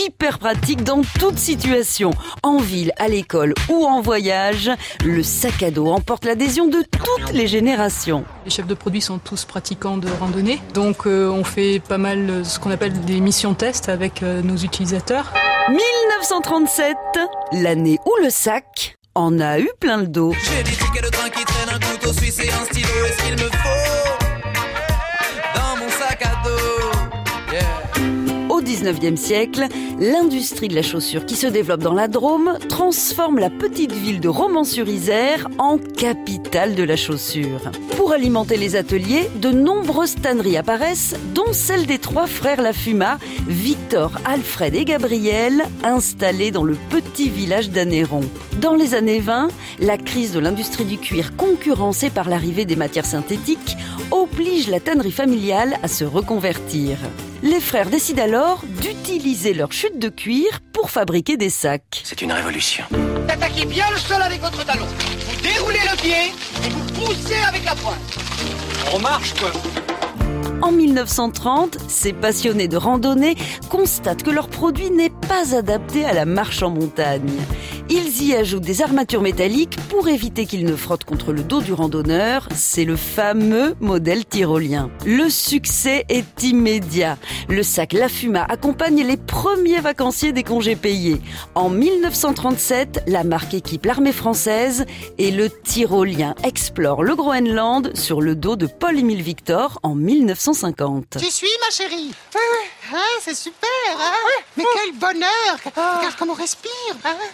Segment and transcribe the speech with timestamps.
[0.00, 2.10] hyper pratique dans toute situation.
[2.42, 4.70] En ville, à l'école ou en voyage,
[5.04, 8.24] le sac à dos emporte l'adhésion de toutes les générations.
[8.44, 12.30] Les chefs de produits sont tous pratiquants de randonnée, donc euh, on fait pas mal
[12.30, 15.32] euh, ce qu'on appelle des missions tests avec euh, nos utilisateurs.
[15.68, 16.96] 1937,
[17.52, 20.32] l'année où le sac en a eu plein le dos.
[20.32, 22.88] J'ai des tickets de train qui traînent, un couteau suisse et un stylo.
[23.06, 24.19] Est-ce qu'il me faut
[28.70, 29.66] 19e siècle,
[29.98, 34.28] l'industrie de la chaussure qui se développe dans la Drôme transforme la petite ville de
[34.28, 37.72] Romans-sur-Isère en capitale de la chaussure.
[37.96, 43.18] Pour alimenter les ateliers, de nombreuses tanneries apparaissent, dont celle des trois frères Lafuma,
[43.48, 48.22] Victor, Alfred et Gabriel, installés dans le petit village d'Anéron.
[48.60, 49.48] Dans les années 20,
[49.80, 53.76] la crise de l'industrie du cuir concurrencée par l'arrivée des matières synthétiques
[54.12, 56.98] oblige la tannerie familiale à se reconvertir.
[57.42, 62.02] Les frères décident alors d'utiliser leur chute de cuir pour fabriquer des sacs.
[62.04, 62.84] C'est une révolution.
[63.28, 64.84] Attaquez bien le sol avec votre talon.
[64.84, 66.34] Vous déroulez le pied
[66.66, 67.96] et vous poussez avec la pointe.
[68.94, 69.52] On marche, quoi.
[70.60, 73.36] En 1930, ces passionnés de randonnée
[73.70, 77.32] constatent que leur produit n'est pas adapté à la marche en montagne.
[77.92, 81.72] Ils y ajoutent des armatures métalliques pour éviter qu'ils ne frottent contre le dos du
[81.72, 82.48] randonneur.
[82.54, 84.92] C'est le fameux modèle tyrolien.
[85.04, 87.18] Le succès est immédiat.
[87.48, 91.20] Le sac La Fuma accompagne les premiers vacanciers des congés payés.
[91.56, 94.86] En 1937, la marque équipe l'armée française
[95.18, 101.16] et le tyrolien explore le Groenland sur le dos de Paul-Émile Victor en 1950.
[101.18, 102.12] Tu suis ma chérie?
[102.92, 104.12] Ah, c'est super hein
[104.56, 105.28] Mais quel bonheur
[105.64, 106.70] Regarde comme on respire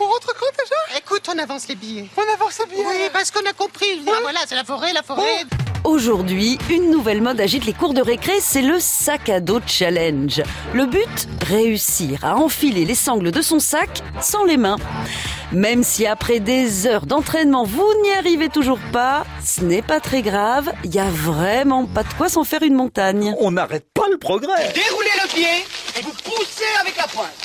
[0.00, 0.98] On rentre quand déjà?
[0.98, 2.08] Écoute, on avance les billets.
[2.16, 4.02] On avance les billets Oui, parce qu'on a compris.
[4.06, 5.44] Ah, voilà, c'est la forêt, la forêt.
[5.84, 10.42] Aujourd'hui, une nouvelle mode agite les cours de récré, c'est le sac à dos challenge.
[10.74, 14.78] Le but Réussir à enfiler les sangles de son sac sans les mains.
[15.52, 20.22] Même si après des heures d'entraînement, vous n'y arrivez toujours pas, ce n'est pas très
[20.22, 23.36] grave, il y a vraiment pas de quoi s'en faire une montagne.
[23.38, 24.72] On n'arrête pas le progrès.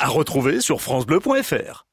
[0.00, 1.89] À retrouver sur francebleu.fr.